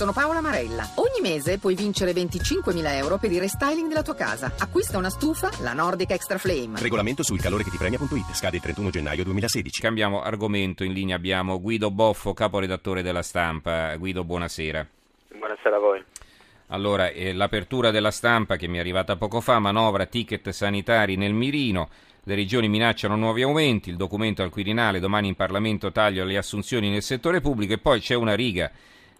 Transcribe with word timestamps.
Sono 0.00 0.14
Paola 0.14 0.40
Marella. 0.40 0.88
Ogni 0.94 1.20
mese 1.20 1.58
puoi 1.58 1.74
vincere 1.74 2.12
25.000 2.12 2.94
euro 2.94 3.18
per 3.18 3.30
il 3.32 3.38
restyling 3.38 3.86
della 3.86 4.00
tua 4.00 4.14
casa. 4.14 4.50
Acquista 4.58 4.96
una 4.96 5.10
stufa, 5.10 5.50
la 5.60 5.74
Nordic 5.74 6.12
Extra 6.12 6.38
Flame. 6.38 6.80
Regolamento 6.80 7.22
sul 7.22 7.38
calore 7.38 7.64
che 7.64 7.68
ti 7.68 7.76
premia.it. 7.76 8.32
Scade 8.32 8.56
il 8.56 8.62
31 8.62 8.88
gennaio 8.88 9.24
2016. 9.24 9.78
Cambiamo 9.82 10.22
argomento, 10.22 10.84
in 10.84 10.94
linea 10.94 11.16
abbiamo 11.16 11.60
Guido 11.60 11.90
Boffo, 11.90 12.32
caporedattore 12.32 13.02
della 13.02 13.20
stampa. 13.20 13.94
Guido, 13.96 14.24
buonasera. 14.24 14.86
Buonasera 15.36 15.76
a 15.76 15.78
voi. 15.78 16.02
Allora, 16.68 17.10
eh, 17.10 17.34
l'apertura 17.34 17.90
della 17.90 18.10
stampa 18.10 18.56
che 18.56 18.68
mi 18.68 18.78
è 18.78 18.80
arrivata 18.80 19.16
poco 19.16 19.42
fa, 19.42 19.58
manovra 19.58 20.06
ticket 20.06 20.48
sanitari 20.48 21.16
nel 21.16 21.34
mirino. 21.34 21.90
Le 22.22 22.34
regioni 22.34 22.70
minacciano 22.70 23.16
nuovi 23.16 23.42
aumenti, 23.42 23.90
il 23.90 23.96
documento 23.96 24.42
al 24.42 24.48
Quirinale, 24.48 24.98
domani 24.98 25.28
in 25.28 25.34
Parlamento 25.34 25.92
taglio 25.92 26.22
alle 26.22 26.38
assunzioni 26.38 26.88
nel 26.88 27.02
settore 27.02 27.42
pubblico 27.42 27.74
e 27.74 27.78
poi 27.78 28.00
c'è 28.00 28.14
una 28.14 28.34
riga 28.34 28.72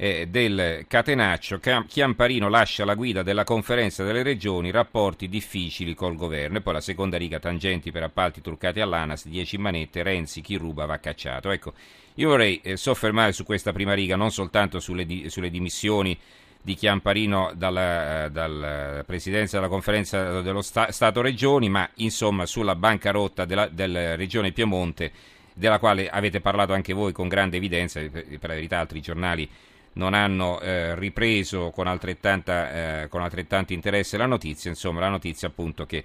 eh, 0.00 0.28
del 0.28 0.84
catenaccio, 0.86 1.58
Chiamparino 1.58 2.48
lascia 2.48 2.84
la 2.84 2.94
guida 2.94 3.24
della 3.24 3.42
conferenza 3.42 4.04
delle 4.04 4.22
regioni, 4.22 4.70
rapporti 4.70 5.28
difficili 5.28 5.94
col 5.94 6.14
governo 6.14 6.58
e 6.58 6.60
poi 6.60 6.74
la 6.74 6.80
seconda 6.80 7.16
riga 7.16 7.40
tangenti 7.40 7.90
per 7.90 8.04
appalti 8.04 8.40
truccati 8.40 8.80
all'ANAS, 8.80 9.26
10 9.26 9.58
manette, 9.58 10.04
Renzi 10.04 10.40
chi 10.40 10.54
ruba 10.54 10.86
va 10.86 10.98
cacciato. 10.98 11.50
Ecco, 11.50 11.72
io 12.14 12.28
vorrei 12.28 12.60
eh, 12.62 12.76
soffermare 12.76 13.32
su 13.32 13.42
questa 13.42 13.72
prima 13.72 13.92
riga, 13.92 14.14
non 14.14 14.30
soltanto 14.30 14.78
sulle, 14.78 15.04
di, 15.04 15.28
sulle 15.30 15.50
dimissioni 15.50 16.16
di 16.62 16.74
Chiamparino 16.74 17.50
dalla, 17.56 18.26
eh, 18.26 18.30
dalla, 18.30 19.02
presidenza 19.04 19.56
della 19.56 19.68
conferenza 19.68 20.40
dello 20.42 20.62
sta, 20.62 20.92
Stato-Regioni, 20.92 21.68
ma 21.68 21.90
insomma 21.94 22.46
sulla 22.46 22.76
bancarotta 22.76 23.44
della, 23.44 23.66
della 23.66 24.14
Regione 24.14 24.52
Piemonte, 24.52 25.10
della 25.54 25.80
quale 25.80 26.08
avete 26.08 26.40
parlato 26.40 26.72
anche 26.72 26.92
voi 26.92 27.10
con 27.10 27.26
grande 27.26 27.56
evidenza, 27.56 27.98
per, 27.98 28.24
per 28.38 28.48
la 28.48 28.54
verità 28.54 28.78
altri 28.78 29.00
giornali 29.00 29.48
non 29.98 30.14
hanno 30.14 30.60
eh, 30.60 30.94
ripreso 30.94 31.70
con, 31.70 31.86
altrettanta, 31.86 33.02
eh, 33.02 33.08
con 33.08 33.20
altrettanto 33.20 33.72
interesse 33.72 34.16
la 34.16 34.26
notizia, 34.26 34.70
insomma 34.70 35.00
la 35.00 35.08
notizia 35.08 35.48
appunto 35.48 35.84
che 35.84 36.02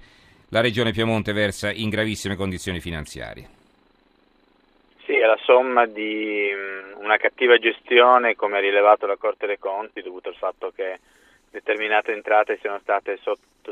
la 0.50 0.60
Regione 0.60 0.92
Piemonte 0.92 1.32
versa 1.32 1.72
in 1.72 1.88
gravissime 1.88 2.36
condizioni 2.36 2.80
finanziarie. 2.80 3.48
Sì, 5.04 5.14
è 5.14 5.24
la 5.26 5.38
somma 5.42 5.86
di 5.86 6.50
mm, 6.52 7.02
una 7.02 7.16
cattiva 7.16 7.56
gestione, 7.58 8.34
come 8.34 8.58
ha 8.58 8.60
rilevato 8.60 9.06
la 9.06 9.16
Corte 9.16 9.46
dei 9.46 9.58
Conti, 9.58 10.02
dovuto 10.02 10.28
al 10.28 10.36
fatto 10.36 10.72
che 10.74 10.98
determinate 11.50 12.12
entrate 12.12 12.58
siano 12.60 12.80
state 12.80 13.18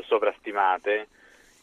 sovrastimate 0.07 1.07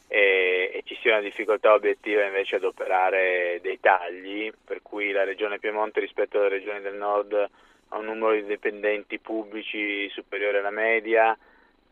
e, 0.06 0.70
e, 0.74 0.83
ci 0.84 0.98
sia 1.00 1.12
una 1.12 1.22
difficoltà 1.22 1.72
obiettiva 1.72 2.24
invece 2.24 2.56
ad 2.56 2.64
operare 2.64 3.58
dei 3.62 3.80
tagli, 3.80 4.52
per 4.64 4.83
cui 4.83 5.12
la 5.12 5.24
Regione 5.24 5.58
Piemonte 5.58 6.00
rispetto 6.00 6.39
alle 6.39 6.48
regioni 6.48 6.80
del 6.80 6.97
nord 6.97 7.48
ha 7.91 7.98
un 7.98 8.06
numero 8.06 8.33
di 8.33 8.44
dipendenti 8.44 9.19
pubblici 9.19 10.08
superiore 10.10 10.58
alla 10.58 10.70
media, 10.70 11.36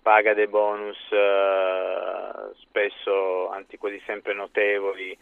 paga 0.01 0.35
dei 0.35 0.47
bonus 0.47 0.99
eh, 1.11 2.55
spesso, 2.57 3.51
anzi 3.51 3.77
quasi 3.77 4.01
sempre 4.07 4.35
notevoli, 4.35 5.17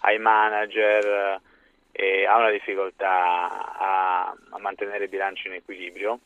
ai 0.00 0.18
manager 0.18 1.40
e 1.92 2.26
ha 2.26 2.36
una 2.38 2.50
difficoltà 2.50 3.76
a, 3.78 4.34
a 4.50 4.58
mantenere 4.58 5.04
il 5.04 5.10
bilancio 5.10 5.48
in 5.48 5.54
equilibrio. 5.54 6.20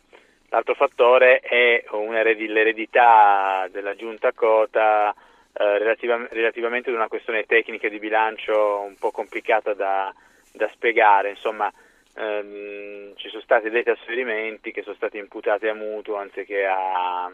L'altro 0.48 0.74
fattore 0.74 1.40
è 1.40 1.84
l'eredità 1.90 3.66
della 3.70 3.96
giunta 3.96 4.32
Cota 4.32 5.12
eh, 5.52 5.78
relativa, 5.78 6.24
relativamente 6.30 6.90
ad 6.90 6.96
una 6.96 7.08
questione 7.08 7.44
tecnica 7.44 7.88
di 7.88 7.98
bilancio 7.98 8.78
un 8.80 8.94
po' 8.94 9.10
complicata 9.10 9.74
da, 9.74 10.14
da 10.52 10.68
spiegare. 10.68 11.30
Insomma, 11.30 11.70
ehm, 12.16 13.16
ci 13.16 13.28
sono 13.28 13.42
stati 13.42 13.70
dei 13.70 13.82
trasferimenti 13.82 14.72
che 14.72 14.82
sono 14.82 14.96
stati 14.96 15.18
imputati 15.18 15.68
a 15.68 15.74
mutuo 15.74 16.16
anziché 16.16 16.66
a 16.66 17.30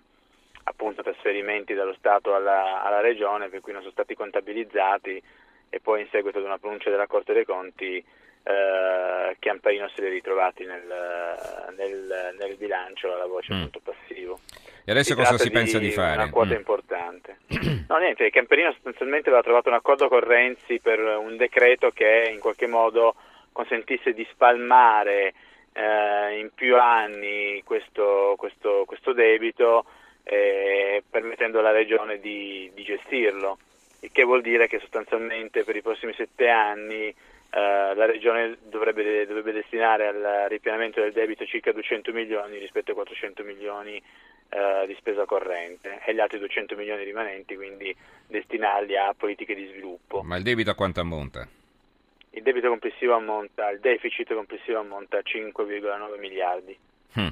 appunto, 0.65 1.03
trasferimenti 1.03 1.75
dallo 1.75 1.95
Stato 1.95 2.35
alla, 2.35 2.83
alla 2.83 3.01
Regione, 3.01 3.49
per 3.49 3.61
cui 3.61 3.73
non 3.73 3.81
sono 3.81 3.93
stati 3.93 4.15
contabilizzati 4.15 5.23
e 5.69 5.81
poi 5.81 6.03
in 6.03 6.09
seguito 6.11 6.39
ad 6.39 6.45
una 6.45 6.59
pronuncia 6.59 6.91
della 6.91 7.07
Corte 7.07 7.33
dei 7.33 7.45
Conti 7.45 7.97
eh, 8.45 9.37
Chiamparino 9.39 9.89
se 9.95 10.03
li 10.03 10.09
è 10.09 10.11
ritrovati 10.11 10.65
nel, 10.65 10.83
nel, 11.77 12.35
nel 12.39 12.57
bilancio 12.57 13.13
alla 13.13 13.27
voce 13.27 13.55
mm. 13.55 13.65
passivo. 13.83 14.41
E 14.85 14.91
adesso 14.91 15.13
si 15.13 15.15
cosa 15.15 15.39
si 15.39 15.51
pensa 15.51 15.79
di 15.79 15.91
fare? 15.91 16.15
Una 16.15 16.31
quota 16.31 16.55
mm. 16.55 16.57
importante. 16.57 17.39
no, 17.89 17.97
niente, 17.99 18.31
Chiamparino 18.31 18.73
sostanzialmente 18.73 19.29
aveva 19.29 19.45
trovato 19.45 19.69
un 19.69 19.77
accordo 19.77 20.09
con 20.09 20.21
Renzi 20.21 20.81
per 20.81 20.99
un 20.99 21.37
decreto 21.37 21.91
che 21.91 22.31
in 22.33 22.41
qualche 22.41 22.67
modo 22.67 23.15
consentisse 23.53 24.13
di 24.13 24.27
spalmare 24.33 25.35
eh, 25.73 26.39
in 26.39 26.51
più 26.55 26.77
anni 26.79 27.63
questo, 27.65 28.35
questo, 28.37 28.85
questo 28.87 29.13
debito 29.13 29.85
eh, 30.25 31.03
permettendo 31.09 31.59
alla 31.59 31.73
Regione 31.73 32.19
di, 32.21 32.71
di 32.75 32.83
gestirlo, 32.83 33.59
il 34.01 34.11
che 34.13 34.25
vuol 34.25 34.43
dire 34.43 34.67
che 34.67 34.79
sostanzialmente 34.79 35.65
per 35.65 35.77
i 35.77 35.83
prossimi 35.83 36.13
sette 36.15 36.49
anni 36.49 37.15
Uh, 37.53 37.95
la 37.95 38.07
Regione 38.07 38.57
dovrebbe, 38.71 39.27
dovrebbe, 39.27 39.53
destinare 39.53 40.07
al 40.07 40.47
ripianamento 40.49 41.03
del 41.03 41.13
debito 41.13 41.45
circa 41.45 41.71
200 41.71 42.11
milioni 42.11 42.57
rispetto 42.57 42.93
ai 42.93 42.97
400 42.97 43.43
milioni 43.43 44.03
uh, 44.53 44.87
di 44.87 44.95
spesa 44.95 45.27
corrente 45.27 46.01
e 46.03 46.15
gli 46.15 46.21
altri 46.21 46.39
200 46.39 46.75
milioni 46.77 47.05
rimanenti 47.05 47.55
quindi 47.55 47.95
destinarli 48.27 48.97
a 48.97 49.13
politiche 49.15 49.55
di 49.55 49.67
sviluppo. 49.67 50.23
Ma 50.23 50.39
il 50.39 50.43
debito 50.45 50.71
a 50.71 50.75
quanto 50.75 51.01
ammonta? 51.01 51.47
Il 52.43 52.49
debito 52.49 52.69
complessivo 52.69 53.15
ammonta, 53.15 53.71
il 53.71 53.79
deficit 53.79 54.35
complessivo 54.35 54.81
ammonta 54.81 55.19
a 55.19 55.23
5,9 55.25 56.19
miliardi. 56.19 56.77
Hmm 57.15 57.29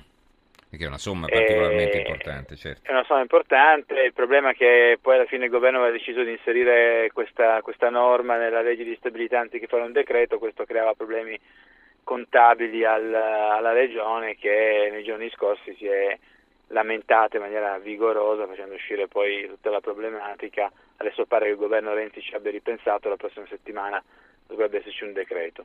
che 0.76 0.84
è 0.84 0.86
una 0.86 0.98
somma 0.98 1.26
particolarmente 1.26 1.96
eh, 1.96 1.98
importante, 1.98 2.54
certo. 2.54 2.88
È 2.88 2.92
una 2.92 3.02
somma 3.02 3.22
importante, 3.22 4.02
il 4.02 4.12
problema 4.12 4.50
è 4.50 4.54
che 4.54 4.98
poi 5.02 5.16
alla 5.16 5.24
fine 5.24 5.46
il 5.46 5.50
governo 5.50 5.78
aveva 5.78 5.92
deciso 5.92 6.22
di 6.22 6.30
inserire 6.30 7.10
questa, 7.12 7.60
questa 7.60 7.90
norma 7.90 8.36
nella 8.36 8.62
legge 8.62 8.84
di 8.84 8.94
stabilità 8.94 9.40
anziché 9.40 9.66
fare 9.66 9.82
un 9.82 9.90
decreto, 9.90 10.38
questo 10.38 10.64
creava 10.64 10.94
problemi 10.94 11.36
contabili 12.04 12.84
al, 12.84 13.12
alla 13.12 13.72
regione 13.72 14.36
che 14.36 14.88
nei 14.92 15.02
giorni 15.02 15.28
scorsi 15.30 15.74
si 15.74 15.86
è 15.86 16.16
lamentata 16.68 17.36
in 17.36 17.42
maniera 17.42 17.76
vigorosa 17.78 18.46
facendo 18.46 18.74
uscire 18.74 19.08
poi 19.08 19.48
tutta 19.48 19.70
la 19.70 19.80
problematica. 19.80 20.70
Adesso 20.98 21.26
pare 21.26 21.46
che 21.46 21.50
il 21.52 21.56
governo 21.56 21.94
Renzi 21.94 22.20
ci 22.20 22.34
abbia 22.34 22.52
ripensato, 22.52 23.08
la 23.08 23.16
prossima 23.16 23.46
settimana 23.48 24.02
dovrebbe 24.50 24.78
esserci 24.78 25.04
un 25.04 25.12
decreto. 25.12 25.64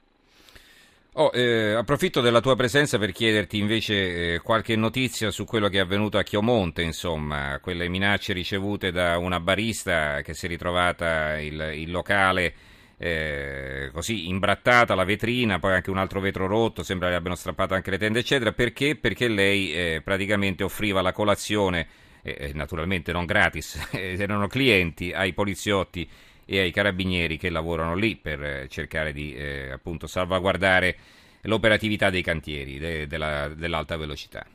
Oh, 1.17 1.31
eh, 1.33 1.71
approfitto 1.71 2.19
della 2.19 2.41
tua 2.41 2.57
presenza 2.57 2.97
per 2.97 3.13
chiederti 3.13 3.57
invece 3.57 4.33
eh, 4.33 4.39
qualche 4.39 4.75
notizia 4.75 5.31
su 5.31 5.45
quello 5.45 5.69
che 5.69 5.77
è 5.77 5.81
avvenuto 5.81 6.17
a 6.17 6.23
Chiomonte, 6.23 6.81
insomma, 6.81 7.57
quelle 7.61 7.87
minacce 7.87 8.33
ricevute 8.33 8.91
da 8.91 9.17
una 9.17 9.39
barista 9.39 10.21
che 10.21 10.33
si 10.33 10.45
è 10.45 10.49
ritrovata 10.49 11.39
il, 11.39 11.71
il 11.73 11.89
locale 11.89 12.53
eh, 12.97 13.91
così 13.93 14.27
imbrattata, 14.27 14.93
la 14.93 15.05
vetrina, 15.05 15.57
poi 15.57 15.75
anche 15.75 15.89
un 15.89 15.99
altro 15.99 16.19
vetro 16.19 16.47
rotto, 16.47 16.83
sembra 16.83 17.07
che 17.07 17.15
abbiano 17.15 17.35
strappato 17.35 17.73
anche 17.73 17.91
le 17.91 17.97
tende, 17.97 18.19
eccetera, 18.19 18.51
perché? 18.51 18.97
Perché 18.97 19.29
lei 19.29 19.73
eh, 19.73 20.01
praticamente 20.03 20.63
offriva 20.63 21.01
la 21.01 21.13
colazione, 21.13 21.87
eh, 22.23 22.35
eh, 22.37 22.51
naturalmente 22.53 23.13
non 23.13 23.25
gratis, 23.25 23.87
erano 23.95 24.47
clienti 24.47 25.13
ai 25.13 25.31
poliziotti 25.31 26.09
e 26.45 26.59
ai 26.59 26.71
carabinieri 26.71 27.37
che 27.37 27.49
lavorano 27.49 27.95
lì 27.95 28.15
per 28.15 28.43
eh, 28.43 28.67
cercare 28.67 29.11
di 29.11 29.35
eh, 29.35 29.71
appunto 29.71 30.07
salvaguardare 30.07 30.95
l'operatività 31.43 32.09
dei 32.09 32.21
cantieri 32.21 32.77
de, 32.77 33.07
della, 33.07 33.47
dell'alta 33.49 33.97
velocità. 33.97 34.45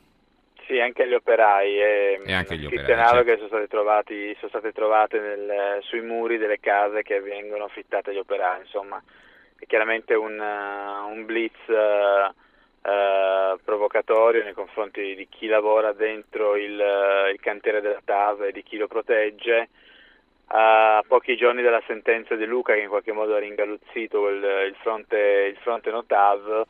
Sì, 0.66 0.78
anche 0.78 1.08
gli 1.08 1.14
operai 1.14 1.80
e, 1.80 2.20
e 2.24 2.32
anche 2.32 2.56
gli 2.56 2.66
operai, 2.66 2.92
analoghe 2.92 3.30
certo. 3.30 3.48
sono 3.48 3.48
state, 3.48 3.66
trovati, 3.66 4.36
sono 4.36 4.48
state 4.48 4.72
trovate 4.72 5.18
nel, 5.18 5.78
sui 5.82 6.00
muri 6.00 6.38
delle 6.38 6.60
case 6.60 7.02
che 7.02 7.20
vengono 7.20 7.64
affittate 7.64 8.10
agli 8.10 8.18
operai, 8.18 8.60
insomma 8.60 9.02
è 9.58 9.66
chiaramente 9.66 10.14
un, 10.14 10.38
uh, 10.38 11.10
un 11.10 11.26
blitz 11.26 11.58
uh, 11.66 12.32
provocatorio 13.64 14.44
nei 14.44 14.54
confronti 14.54 15.16
di 15.16 15.26
chi 15.28 15.48
lavora 15.48 15.92
dentro 15.92 16.56
il, 16.56 16.80
il 17.32 17.40
cantiere 17.40 17.80
della 17.80 18.00
TAV 18.04 18.44
e 18.44 18.52
di 18.52 18.62
chi 18.62 18.76
lo 18.76 18.86
protegge 18.86 19.68
a 20.52 21.04
pochi 21.06 21.36
giorni 21.36 21.62
dalla 21.62 21.82
sentenza 21.86 22.34
di 22.34 22.44
Luca 22.44 22.74
che 22.74 22.80
in 22.80 22.88
qualche 22.88 23.12
modo 23.12 23.34
ha 23.34 23.38
ringaluzzito 23.38 24.28
il, 24.28 24.42
il, 24.68 24.76
fronte, 24.80 25.16
il 25.48 25.56
fronte 25.62 25.90
Notav 25.90 26.66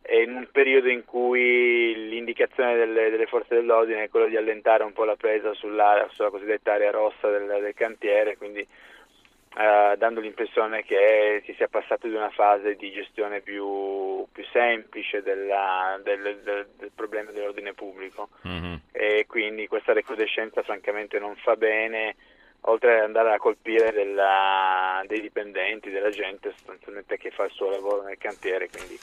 e 0.00 0.22
in 0.22 0.34
un 0.34 0.48
periodo 0.50 0.88
in 0.88 1.04
cui 1.04 2.08
l'indicazione 2.08 2.76
delle, 2.76 3.10
delle, 3.10 3.26
forze 3.26 3.54
dell'ordine 3.54 4.04
è 4.04 4.08
quella 4.08 4.28
di 4.28 4.36
allentare 4.38 4.82
un 4.82 4.94
po' 4.94 5.04
la 5.04 5.16
presa 5.16 5.52
sulla, 5.52 6.08
sulla 6.12 6.30
cosiddetta 6.30 6.72
area 6.72 6.90
rossa 6.90 7.28
del, 7.28 7.46
del 7.46 7.74
cantiere, 7.74 8.38
quindi 8.38 8.60
eh, 8.60 9.94
dando 9.98 10.20
l'impressione 10.20 10.82
che 10.82 11.42
si 11.44 11.52
sia 11.52 11.68
passati 11.68 12.08
di 12.08 12.14
una 12.14 12.30
fase 12.30 12.76
di 12.76 12.90
gestione 12.90 13.42
più, 13.42 14.26
più 14.32 14.44
semplice 14.52 15.20
della, 15.20 16.00
del, 16.02 16.38
del, 16.42 16.68
del, 16.78 16.90
problema 16.94 17.30
dell'ordine 17.30 17.74
pubblico 17.74 18.30
mm-hmm. 18.46 18.74
e 18.92 19.26
quindi 19.28 19.66
questa 19.66 19.92
recrudescenza 19.92 20.62
francamente 20.62 21.18
non 21.18 21.36
fa 21.36 21.56
bene 21.56 22.16
oltre 22.62 22.98
ad 22.98 23.04
andare 23.04 23.34
a 23.34 23.38
colpire 23.38 23.92
della, 23.92 25.02
dei 25.06 25.20
dipendenti, 25.20 25.90
della 25.90 26.10
gente 26.10 26.52
sostanzialmente 26.56 27.16
che 27.16 27.30
fa 27.30 27.44
il 27.44 27.52
suo 27.52 27.70
lavoro 27.70 28.02
nel 28.02 28.18
cantiere. 28.18 28.68
Quindi 28.68 28.98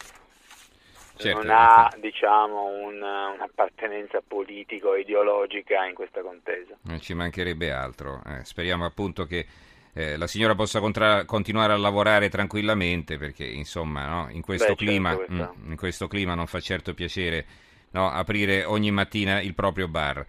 certo, 1.18 1.42
non 1.42 1.50
ha 1.50 1.84
infatti. 1.86 2.00
diciamo, 2.02 2.66
un- 2.66 3.02
un'appartenenza 3.02 4.22
politica 4.25 4.88
o 4.90 4.96
ideologica 4.98 5.86
in 5.86 5.96
questa 5.96 6.22
contesa. 6.22 6.75
Non 6.84 7.00
ci 7.02 7.13
mancherebbe 7.13 7.72
altro. 7.72 8.22
Eh, 8.25 8.44
speriamo 8.44 8.86
appunto 8.86 9.25
che 9.25 9.46
eh, 9.94 10.18
la 10.18 10.28
signora 10.28 10.56
possa 10.56 10.80
contra- 10.81 11.24
continuare 11.24 11.72
a 11.72 11.78
lavorare 11.78 12.28
tranquillamente 12.30 13.18
perché 13.18 13.46
insomma 13.46 14.06
no, 14.08 14.28
in, 14.30 14.42
questo 14.42 14.74
Beh, 14.74 14.75
certo, 14.78 14.92
clima, 14.92 15.16
questo- 15.16 15.56
mm, 15.58 15.72
in 15.72 15.78
questo 15.78 16.08
clima 16.08 16.36
non 16.36 16.48
fa 16.48 16.60
certo 16.60 16.94
piacere 16.94 17.46
no, 17.92 18.10
aprire 18.12 18.66
ogni 18.66 18.92
mattina 18.92 19.40
il 19.42 19.54
proprio 19.54 19.88
bar. 19.88 20.25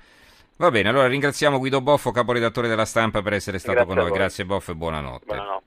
Va 0.59 0.71
bene, 0.71 0.89
allora 0.89 1.07
ringraziamo 1.07 1.59
Guido 1.59 1.83
Boffo, 1.83 2.13
caporedattore 2.13 2.67
della 2.67 2.87
stampa, 2.87 3.21
per 3.21 3.35
essere 3.35 3.59
stato 3.59 3.75
Grazie 3.75 3.95
con 3.95 4.03
noi. 4.03 4.13
Grazie 4.13 4.47
Boffo 4.47 4.71
e 4.73 4.75
buonanotte. 4.75 5.25
Buonanotte. 5.27 5.67